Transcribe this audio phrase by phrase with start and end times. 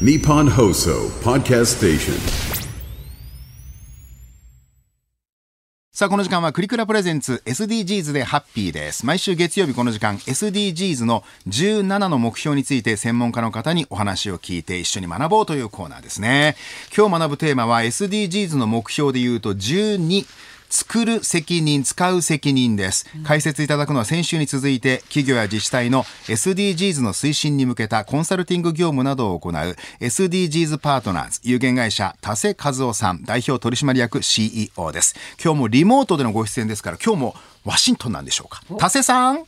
[0.00, 2.14] Nippon Hoso Podcast Station.
[5.92, 9.06] さあ、この時間はクリクラプレゼンツ SDGs でハッピーです。
[9.06, 16.56] 毎週月曜日この時間 SDGs の17の目標について専門家の方にお話を聞いて一緒に学ぼうというコーナーですね。
[16.94, 20.26] 今日学ぶテーマは SDGs の目標で言うと12。
[20.68, 23.06] 作る責任、使う責任です。
[23.24, 29.52] 解説いただくのは先週に続いて企業や自治体の SDGs の推進に向けたコンサルティング業務などを行う
[30.00, 35.14] SDGs パートナーズ有限会社田瀬和夫さん代表取締役 CEO です。
[35.42, 37.34] 今日もリモートでのご出演ですから今日も
[37.64, 38.62] ワシントンなんでしょうか。
[38.78, 39.44] 田瀬さん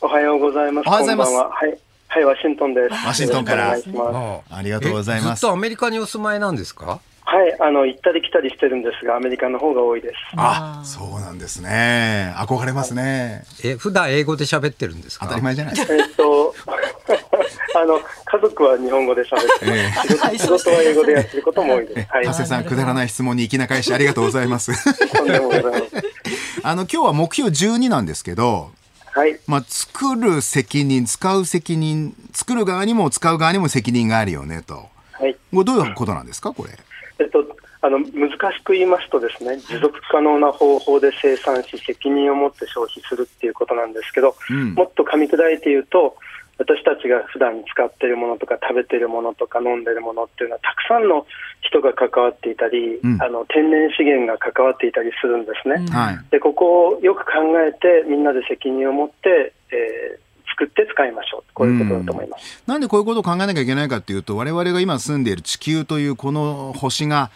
[0.00, 0.88] おはようございます。
[0.88, 1.32] おはようございます。
[1.32, 1.87] はい。
[2.10, 3.06] はい、ワシントンです。
[3.06, 4.54] ワシントンからよろしくお願いします。
[4.54, 7.00] ありがとうございますえずっとアメリカにお住まいなんですか？
[7.30, 10.14] はい、あの、行ったり来たりしてるんですが、アメリカの方が多いです。
[10.36, 12.32] あ、そうなんですね。
[12.38, 13.44] 憧れますね。
[13.62, 15.26] え、普段英語で喋ってるんですか？
[15.26, 15.94] 当たり前じゃないですか。
[15.94, 16.54] えっと、
[17.76, 19.72] あの、家族は日本語で喋ってま
[20.04, 22.08] す、え仕事仕事は英語でやってることも多いです。
[22.10, 22.24] はい。
[22.24, 24.72] 田瀬さん、くだらない質問に粋な返しありがとうございます。
[25.14, 26.02] とんでもございません。
[26.64, 28.70] あの、今日は目標12なんですけど、
[29.18, 29.40] はい。
[29.48, 34.86] まあ、作る責任、使う責任、作る側にも使う側にも責任があるよねと。
[35.10, 35.34] はい。
[35.34, 36.70] これどういうことなんですか、これ？
[37.18, 37.44] えっと、
[37.80, 46.16] あの、難しく言いますとですね、持続可能な方法で生産し、責任を持って消費するっていうことなんですけど、うんもっと噛み砕いて言うと、
[46.58, 51.26] 私たちが普段使っているものとか食べているものとか飲んでいるものっていうのはたくさんの
[51.62, 55.86] 人が関わっていたり、うんあの天然資源が関わっていたりするんですね。
[55.90, 56.18] はい。
[56.30, 60.28] でここをよく考えてみんなで責任を持って、えー
[60.58, 62.64] 作って使いましょうこういうことだと思います。
[62.66, 67.30] なんでこういうことを考えなきゃいけないかっていうと、我々が今住んでいる地球というこの星が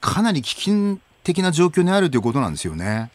[0.00, 3.10] かなり危険的な状況にあるということなんですよね。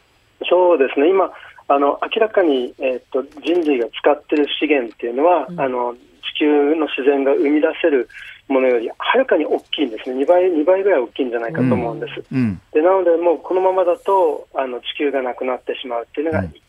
[0.48, 1.32] そうですね、今、
[1.70, 5.96] あの明らかに、えーっと人類が使っている資源っていうのは、あの、
[6.36, 8.10] 地球の自然が生み出せる
[8.48, 12.24] ものよりはるかに大きいんですね、2倍 ,2 倍ぐらい大きいんじゃないかと思うんです。
[12.32, 12.60] うん。
[12.74, 16.62] でなので、もうこのままだとあの地球がなくなってしまうっていうのが1点。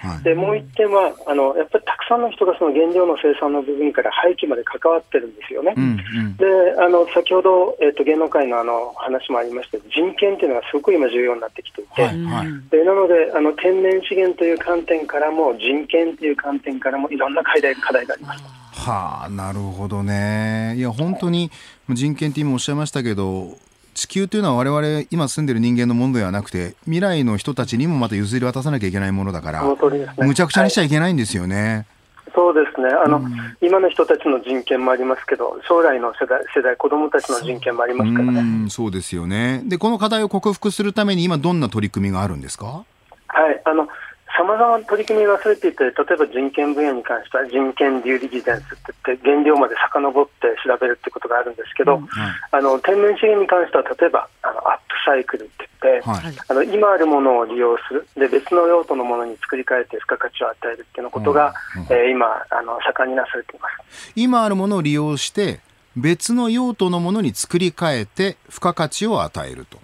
[0.00, 0.22] はい。
[0.24, 5.74] でもう1点はあの、やっぱりたくさんの人がその原料の生産の部分から廃棄まで関わってるんですよね。
[5.76, 6.00] うん。
[6.00, 6.36] うん。
[6.36, 6.46] で
[6.80, 12.22] あの先ほど、えー、と芸能界のあの話もありましたけど人権っていうのがすごく今重要になってきていて、はい。
[12.24, 12.70] はい。
[12.70, 18.44] でなのであの天然資源という観点からも人権という観点からもいろんな課題課題があります。
[18.72, 20.74] はあ、なるほどね。
[20.76, 21.50] いや、本当に
[21.90, 23.58] 人権って今おっしゃいましたけど、
[24.00, 29.76] 地球というのは我々今住んでる人間のものではなくて、未来の人たちにもまた譲り渡さなきゃいけないものだからね
[30.16, 31.86] むちゃくちゃにしちゃはいけないんですよね。
[32.34, 33.20] そうですねあの、
[33.60, 38.40] 今の人たちの人権もありますけど将来の世代世代子どもたちの人権もありますからね。
[38.40, 39.60] うん、そうですよね。
[39.66, 42.84] で、この課題を克服するために今どんな取り組みがあるんですか？
[43.26, 43.92] はい、あのさ
[44.50, 52.02] まざまな取り組みがされていて、例えば人権分野に関しては人権デューディリジェンスって言って、原料まで遡って調べるってことがあるんですけど、はい。
[52.52, 56.34] あの天然資源に関しては、例えばあのアップサイクルって言って、はい。
[56.48, 61.54] あの今あるものを利用するで、別の用途のものに作り変えて付加価値を与えるっていうことが、
[61.88, 64.12] えー今あの、盛んになされています。
[64.16, 65.60] 今あるものを利用して、
[65.96, 69.78] 別の用途のものに作り変えて、付加価値を与えると。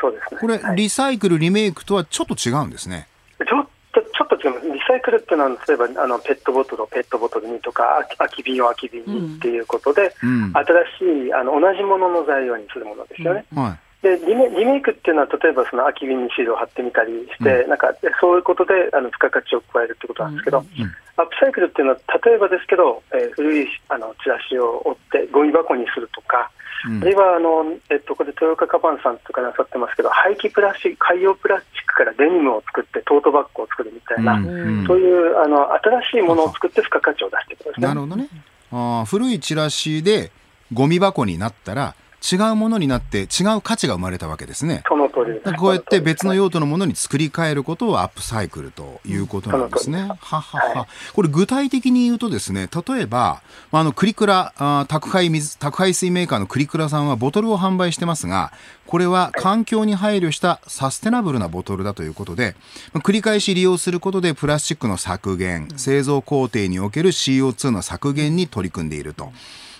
[0.00, 3.06] そうですねこれ、はいリサイクル、リメイクとはちょっと違うんですね。
[3.38, 10.52] ちょっとちょっと違います、リサイクルっていうのは、例えばあのペットボトルをペットボトルにとか、空き瓶を空き瓶にっていうことで、うん。
[10.52, 10.64] 新
[10.98, 13.44] しいあの同じものの材料にするものですよね。
[13.54, 13.78] はい。
[14.02, 26.50] でリメリメイクっていうのは、例えばその空き瓶にシールを貼ってみたりして、なんかそういうことであの付加価値を加えるってことなんですけど、アップサイクルっていうのは、例えばですけど、えー古いあのチラシを折って、ゴミ箱にするとか、
[26.86, 37.88] うんあるいはあの、えっと、これ、豊岡カバンさんとかなさってますけど、廃棄プラスチック、海洋プラスチックからデニムを作って、トートバッグを作るみたいな、うんそういうあの新しいものを作って、付加価値を出していくことですね。
[37.88, 38.28] なるほどね。
[38.72, 40.32] あー古いチラシで
[40.72, 44.84] ゴミ箱になったら、違うものになって違う価値が生まれたわけですね。
[44.88, 50.02] その通りですこうやって別の用途のものに作り変えることをアップサイクルということなんですね。
[50.02, 50.86] ははは。
[51.12, 58.52] これ具体的に言うとですね、例えば、まああの、クリクラ、あー宅配水、宅配水メーカーのクリクラさんはボトルを販売してますが、
[58.86, 62.54] これは環境に配慮したサステナブルなボトルだということで、
[62.92, 69.32] まあ繰り返し利用することでプラスチックの削減、製造工程における CO2 の削減に取り組んでいると。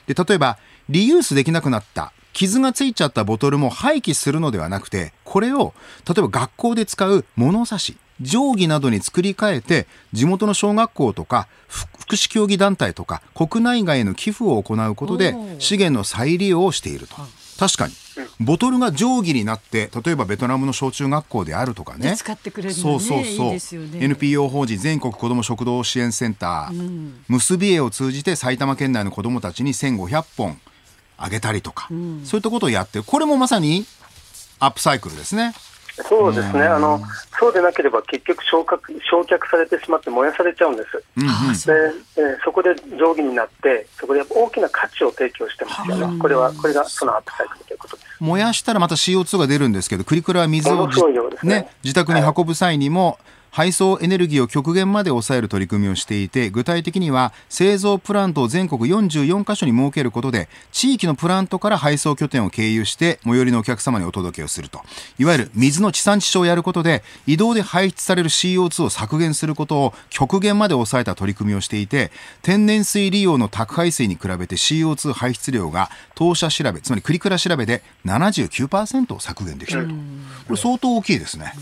[0.06, 0.58] で、例えば、
[0.88, 5.75] リユースできなくなった傷がついちゃったボトルも廃棄するのではなくて、これを、
[6.06, 17.17] 例えば学校で使う物差し、定規などに作り変えて、地元の小学校とか、ふ福祉協議団体とか、国内外への寄付を行うことで、資源の再利用をしていると。
[17.58, 17.94] 確かに。
[18.40, 22.11] ボトルが定規になって、例えばベトナムの小中学校であるとかね。
[22.11, 23.20] で使ってくれるのねそうそ
[23.55, 23.81] うそう。
[23.87, 30.61] ね NPO 法人全国子ども食堂支援センター、結び絵を通じて埼玉県内の子どもたちに1500本
[31.22, 31.88] あげたりとか、
[32.24, 33.86] そういったことをやってるこれもまさに
[34.58, 35.54] アップサイクルですね。
[36.08, 37.02] そうですね、あの
[37.38, 38.80] そうでなければ結局焼却、
[39.10, 41.74] 焼却されてしまって燃やされちゃうんです、で
[42.16, 48.12] えーそこで定規になって、そこでやっぱ大きな価値を提供してますよね、これはこれがそのアップサイクルということです。
[48.22, 50.94] 燃やしたらまた CO2 が出るんですけど、クリクラは水をね
[51.42, 53.19] ね、自宅に運ぶ際にも、
[53.52, 64.80] 配送エネルギーを極限まで抑える取り組みをしていて、具体的には製造プラントを全国44カ所に設けることで、地域のプラントから配送拠点を経由して、最寄りのお客様にお届けをすると。
[65.19, 72.10] いわゆる水の地産地消をやることで、移動で排出される CO2 を削減することを極限まで抑えた取り組みをしていて、
[72.40, 77.82] 天然水利用の宅配水に比べて CO2 排出量が当社調べ、つまりクリクラ調べで
[78.19, 79.81] 79%削減できた。
[79.81, 79.87] と。
[79.88, 79.94] こ
[80.50, 81.53] れ相当大きいですね。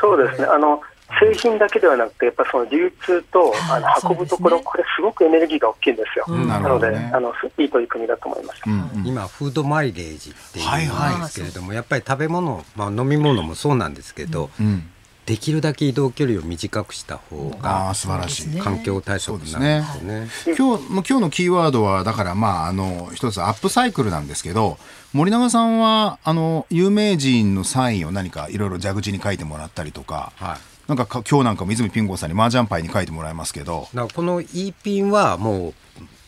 [0.00, 0.46] そうですね。
[0.46, 0.80] あの
[1.20, 6.48] 製品だけではなくて、やっぱその流通とあの運ぶところ、これ、すごくエネルギーが大きいんですよ、ん。
[6.48, 8.62] なのであの、すいい取り組みだと思います。
[9.04, 14.88] 今フードマイレージっていはいはいうんですけれども、やっぱり食べ物、まあ、飲み物もそうなんですけど、うん。
[15.26, 18.58] できるだけ移動距離を短くした方あがあ、素晴らしい。
[18.58, 20.56] 環境対策になるんですよね。
[20.58, 24.78] 今日今日のキーワードはだからまああの一つアップサイクルなんですけど
[25.12, 30.58] 森永さんはあの有名人のサインを何かいろいろ蛇口に書いてもらったりとか、はい。
[30.88, 33.88] なんかか今日なんかも泉ピン子さんに麻雀牌に書いてもらいますけど。
[34.14, 35.74] この E ピンはもう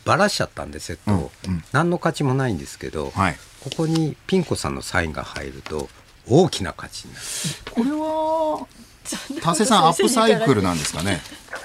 [0.04, 1.30] ばらしちゃったんでセットを、
[1.72, 3.36] 何の価値もないんですけど、はい。
[3.64, 5.88] ここにピン子さんのサインが入ると
[6.28, 7.26] 大きな価値になる。
[7.70, 8.66] これは
[9.42, 11.20] 達成さんアップサイクルなんですかね？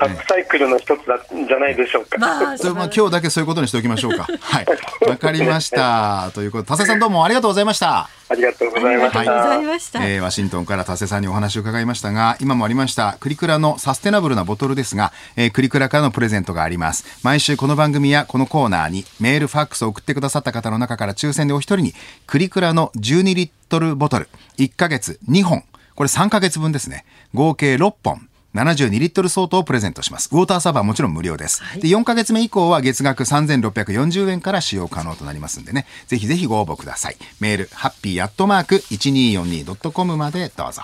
[0.00, 2.18] アップサイクルの一つなんじゃないでしょうか。
[2.18, 4.26] まあ、それまあ今日だけそういうことにしておきましょうか。
[4.40, 4.66] はい。
[5.08, 6.30] わかりました。
[6.34, 8.08] ということで達成さんどうもありがとうございました。
[8.28, 9.20] ありがとうございました。
[9.20, 10.04] ありがとうございました。
[10.04, 17.04] えーワシントンから達成さんにお話を伺いましたが、今もありました、クリクラのサステナブルなボトルですが、えークリクラからのプレゼントがあります。
[17.22, 21.94] 毎週この番組やこのコーナーにメール、ファックスを送ってくださった方の中から抽選でお一人に、
[22.26, 24.28] クリクラの12リットルボトル、
[24.58, 25.62] 1ヶ月2本、
[25.94, 27.04] これ3ヶ月分ですね。
[27.34, 28.28] 合計6本。
[28.54, 30.28] 72リットル相当をプレゼントします。
[30.30, 31.62] ウォーターサーバーはもちろん無料です。
[31.80, 35.86] で、4ヶ月目以降は月額3640円から使用可能となりますんでね。
[36.06, 37.16] ぜひぜひご応募ください。
[37.40, 40.82] メール、ハッピーアットマーク 1242.com までどうぞ。